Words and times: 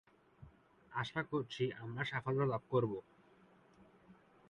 আশা 0.91 1.21
করছি 1.23 1.63
আমরা 1.79 2.03
সাফল্য 2.03 2.41
লাভ 2.43 2.63
করবো।"" 2.69 2.97